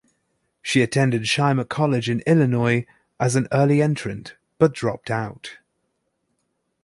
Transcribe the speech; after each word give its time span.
She 0.63 0.81
attended 0.81 1.25
Shimer 1.25 1.69
College 1.69 2.09
in 2.09 2.21
Illinois 2.21 2.87
as 3.19 3.35
an 3.35 3.47
early 3.51 3.83
entrant, 3.83 4.35
but 4.57 4.73
dropped 4.73 5.11
out. 5.11 5.57